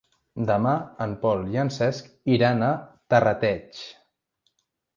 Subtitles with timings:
[0.45, 0.71] Demà
[1.05, 2.73] en Pol i en Cesc iran a
[3.15, 3.87] Terrateig.